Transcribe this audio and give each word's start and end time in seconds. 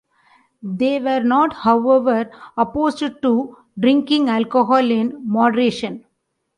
They 0.63 0.99
were 0.99 1.19
not, 1.19 1.53
however, 1.53 2.31
opposed 2.57 3.21
to 3.21 3.57
drinking 3.79 4.29
alcohol 4.29 4.89
in 4.89 5.21
moderation. 5.23 6.05